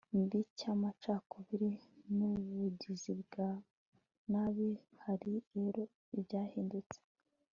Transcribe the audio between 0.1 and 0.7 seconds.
mbi y